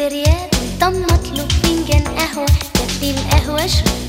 [0.00, 3.99] الدريات نطمط له فنجان قهوة كاتبين القهوة شرب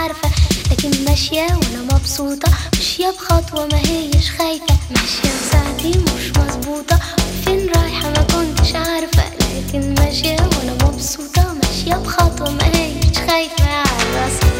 [0.00, 0.30] عارفة.
[0.70, 2.52] لكن ماشية وأنا مبسوطة.
[2.74, 4.76] ماشية بخطوة ما هيش خايفة.
[4.90, 6.98] ماشية وساعتي مش مظبوطة.
[7.18, 9.22] والفين رايحة؟ ما كنتش عارفة.
[9.40, 11.52] لكن ماشية وأنا مبسوطة.
[11.52, 13.64] ماشية بخطوة ما هيش خايفة.
[13.64, 14.59] عالراس واحد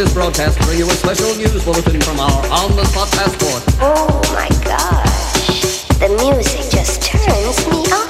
[0.00, 3.62] this broadcast bring you a special news bulletin from our on-the-spot passport.
[3.82, 5.84] Oh my gosh.
[5.98, 8.09] The music just turns me on.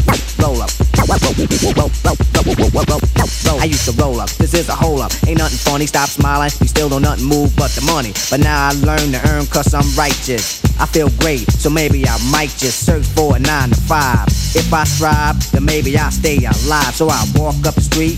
[3.61, 4.31] I used to roll up.
[4.41, 5.11] This is a hole up.
[5.27, 5.85] Ain't nothing funny.
[5.85, 6.49] Stop smiling.
[6.61, 8.11] You still don't nothing move but the money.
[8.31, 10.65] But now I learn to earn cause I'm righteous.
[10.81, 14.25] I feel great, so maybe I might just search for a nine to five.
[14.57, 16.95] If I strive, then maybe I'll stay alive.
[16.95, 18.17] So I walk up the street,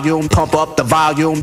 [0.00, 1.42] volume, pump up the volume.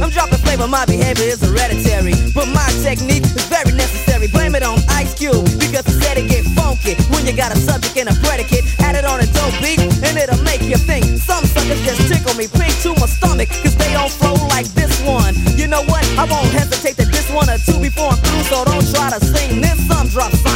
[0.00, 2.14] I'm dropping flavor, my behavior is hereditary.
[2.34, 4.28] But my technique is very necessary.
[4.28, 6.94] Blame it on Ice Cube, because he said it get funky.
[7.12, 10.14] When you got a subject and a predicate, add it on a dope beat, and
[10.16, 11.04] it'll make you think.
[11.18, 14.92] Some suckers just tickle me pink to my stomach, cause they don't flow like this
[15.04, 15.34] one.
[15.58, 16.04] You know what?
[16.16, 19.20] I won't hesitate to diss one or two before I'm through, so don't try to
[19.24, 19.78] sing this.
[19.88, 20.51] Some drop I'm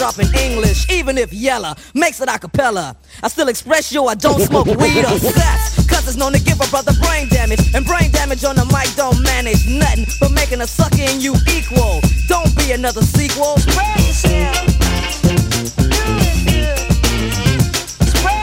[0.00, 2.96] dropping English, even if Yella makes it a cappella.
[3.22, 5.86] I still express yo, I don't smoke weed or sex.
[5.86, 7.60] Cause it's known to give a brother brain damage.
[7.74, 11.34] And brain damage on the mic don't manage nothing but making a sucker in you
[11.52, 12.00] equal.
[12.28, 13.58] Don't be another sequel.
[13.58, 14.66] Spread yourself.
[15.76, 18.08] Do it good.
[18.08, 18.40] Spread.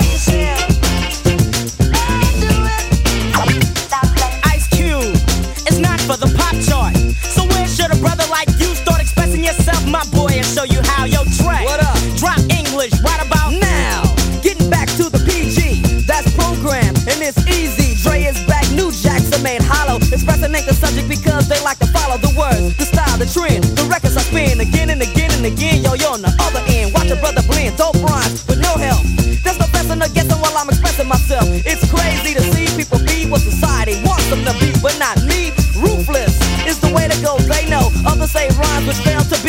[9.92, 11.66] my boy and show you how yo track.
[11.66, 11.98] What up?
[12.16, 14.04] Drop English right about now.
[14.42, 17.96] Getting back to the PG, that's program, and it's easy.
[18.04, 19.98] Dre is back, new jacks are made hollow.
[19.98, 23.64] Expressing ain't the subject because they like to follow the words, the style, the trend,
[23.76, 25.84] the records I spin again and again and again.
[25.84, 29.04] Yo, yo, on the other end, watch your brother blend, dope rhymes with no help.
[29.44, 31.48] There's no fessing or guessing while I'm expressing myself.
[31.66, 35.56] It's crazy to see people be what society wants them to be, but not me.
[35.80, 36.36] Ruthless
[36.68, 37.40] is the way to go.
[37.48, 39.47] They know others say rhymes which fail to be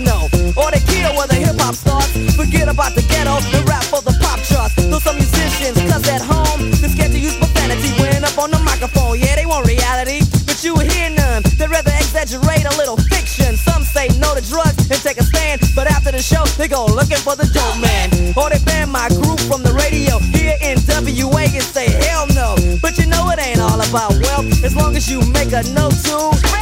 [0.00, 0.24] original.
[0.56, 2.10] Or they kill where the hip hop starts.
[2.34, 4.74] Forget about the ghetto and rap for the pop charts.
[4.76, 8.58] Though some musicians, cause at home, they're scared to use profanity when up on the
[8.58, 9.18] microphone.
[9.18, 11.42] Yeah, they want reality, but you hear none.
[11.56, 13.56] They'd rather exaggerate a little fiction.
[13.56, 16.86] Some say no to drugs and take a stand, but after the show, they go
[16.86, 18.10] looking for the dope man.
[18.36, 22.56] Or they ban my group from the radio here in WA and say hell no.
[22.82, 25.96] But you know it ain't all about wealth as long as you make a note
[26.08, 26.59] to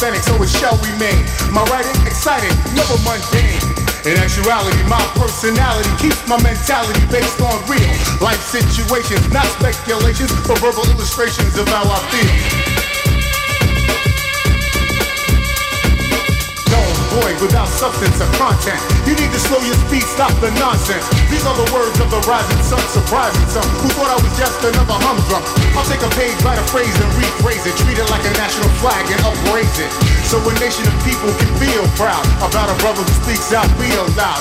[0.00, 1.24] authentic, so it shall remain.
[1.52, 3.69] My writing exciting, never mundane.
[4.06, 7.84] In actuality, my personality keeps my mentality based on real
[8.22, 12.69] life situations, not speculations, but verbal illustrations of how I feel.
[17.20, 18.80] Boy without substance or content.
[19.04, 21.04] You need to slow your speed, stop the nonsense.
[21.28, 24.56] These are the words of the rising sun, surprising some who thought I was just
[24.64, 25.44] another humdrum.
[25.76, 27.76] I'll take a page, write a phrase, and rephrase it.
[27.84, 29.92] Treat it like a national flag and upraise it.
[30.24, 34.06] So a nation of people can feel proud about a brother who speaks out real
[34.16, 34.40] loud.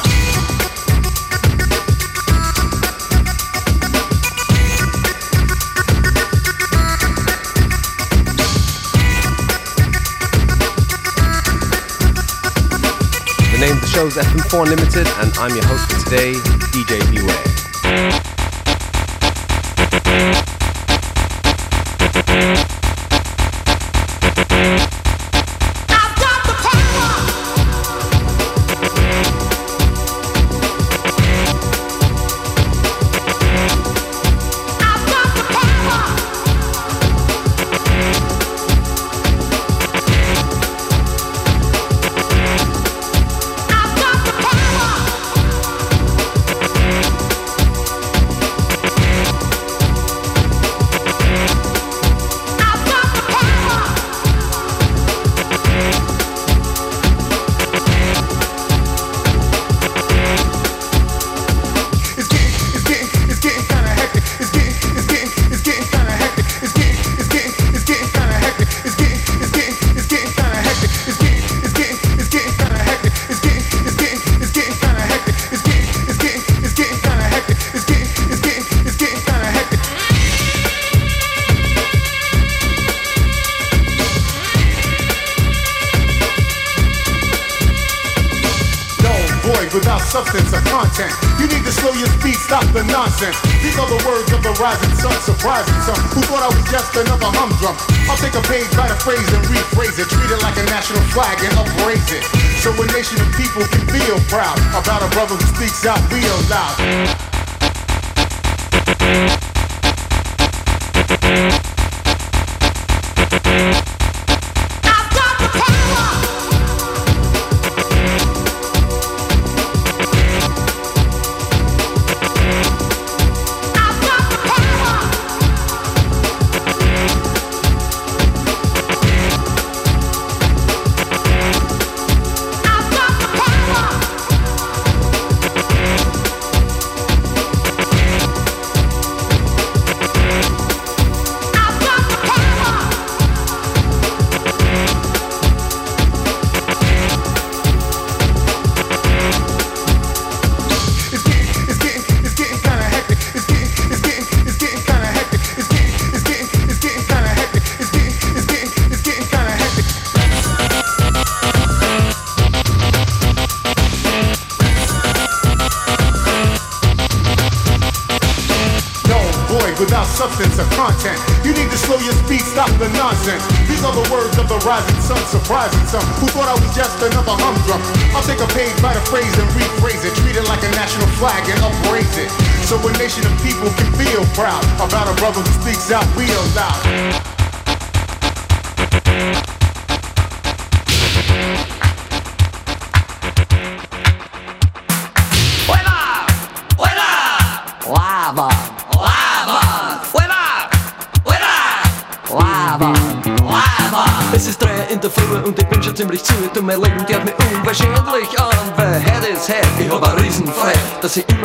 [13.60, 16.32] The name of the show is FM4 Unlimited, and I'm your host for today,
[16.72, 17.60] DJ Beware.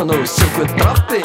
[0.05, 1.23] Noch so gut drauf bin.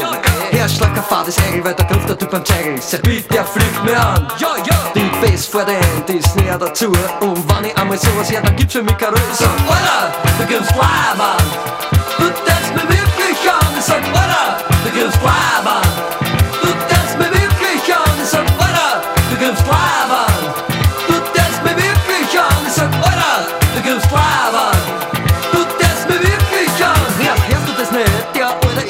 [0.51, 2.81] Herzschlag ein fades Egel, weil der Griff der Typ am Zeigel.
[2.81, 4.27] Seit bitte, der fliegt mir an.
[4.37, 4.91] Ja, ja!
[4.95, 6.87] Die Fest vor den die ist näher dazu.
[7.19, 9.17] Und wenn ich einmal sowas her, dann gibt's für mich keine.
[9.33, 11.37] Sag, Alter, du gibst Lava!
[11.37, 11.68] Du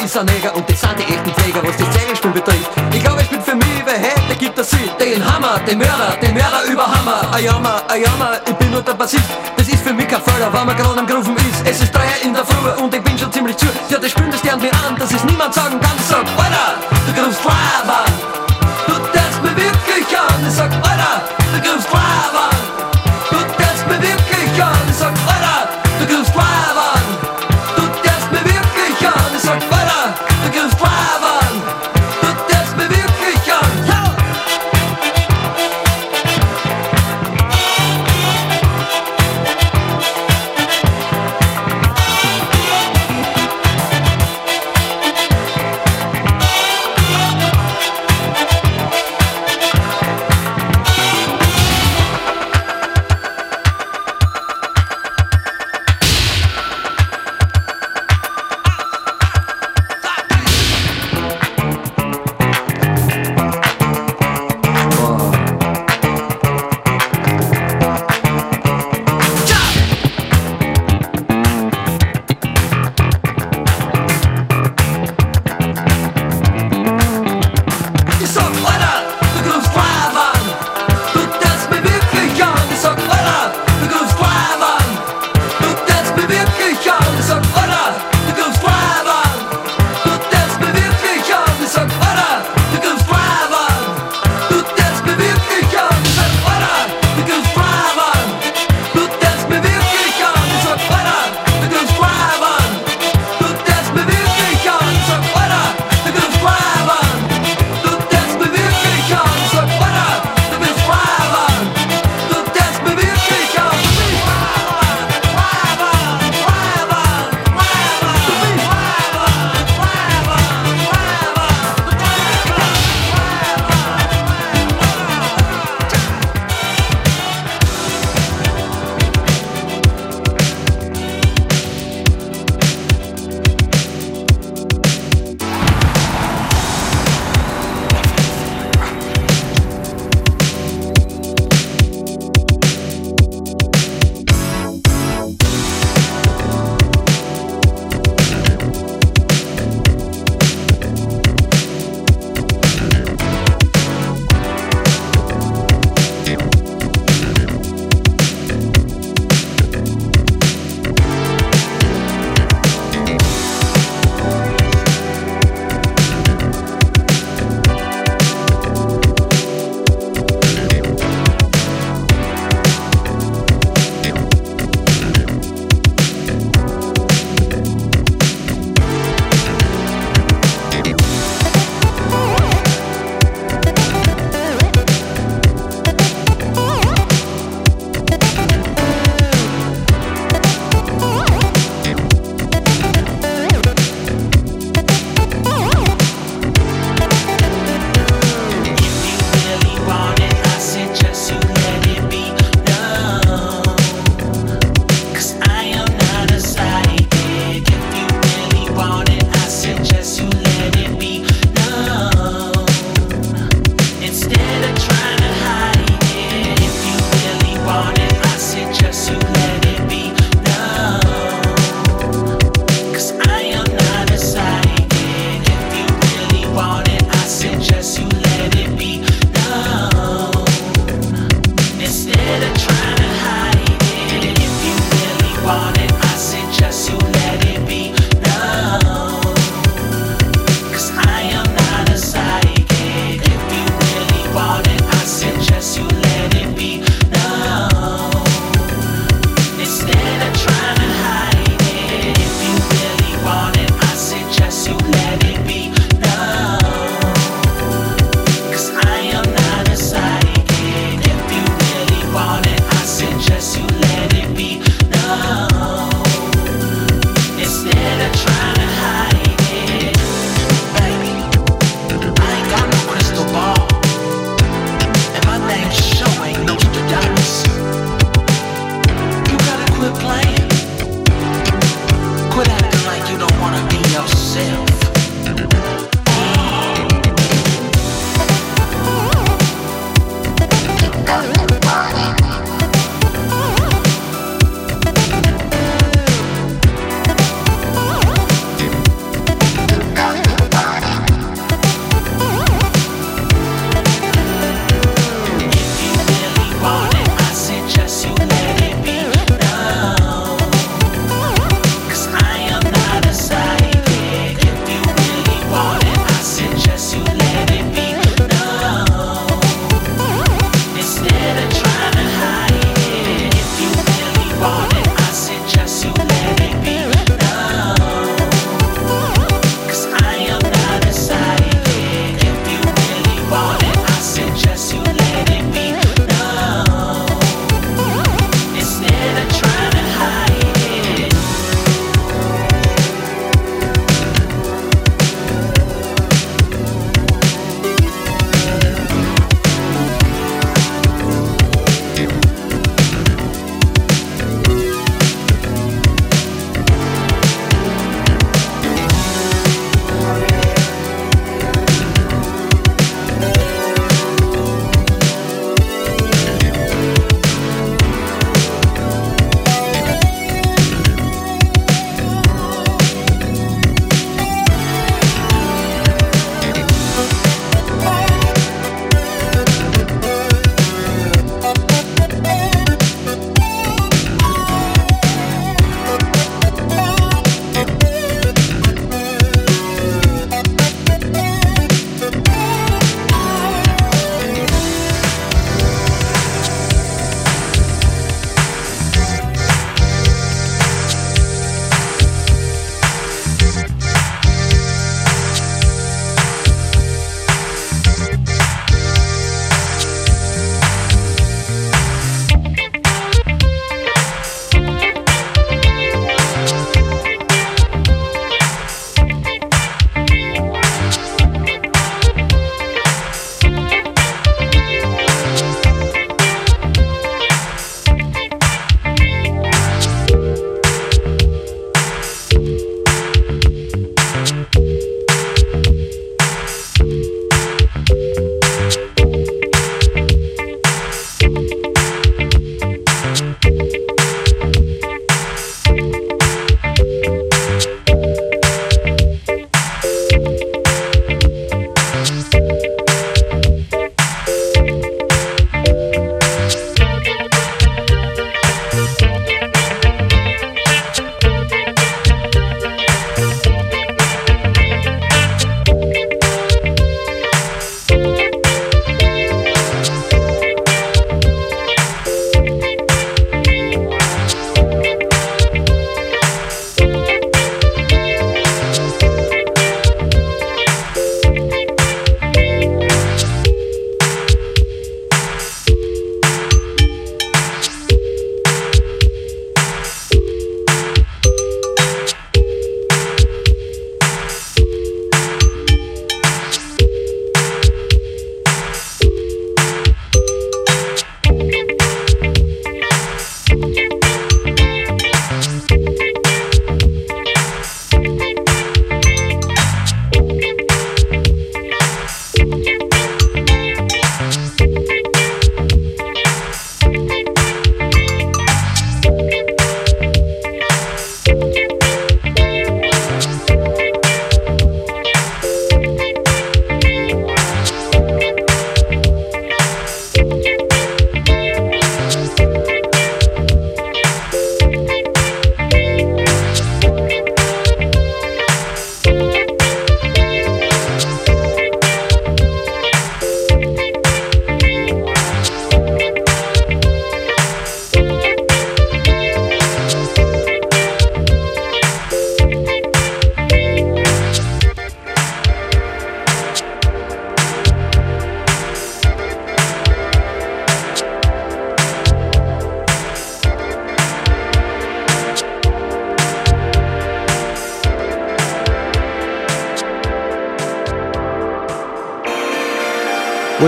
[0.09, 2.71] ist und das sind die echten Träger, was das Zegelspiel betrifft.
[2.91, 4.89] Ich glaube, ich bin für mich, weil heute gibt es sie.
[4.99, 7.31] Den Hammer, den Mörder, den Mörder über Hammer.
[7.33, 7.81] Ein Jammer,
[8.47, 9.29] ich bin nur der Bassist.
[9.55, 11.61] Das ist für mich kein Fehler, wenn man gerade am Grufen ist.
[11.65, 13.67] Es ist drei in der Früh und ich bin schon ziemlich zu.
[13.89, 15.95] Ja, das spürt das lernt mir an, dass es niemand sagen kann.
[15.99, 18.08] Ich sag, Alter, du grufst Lava.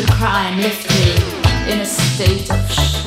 [0.00, 2.99] The crime left me in a state of.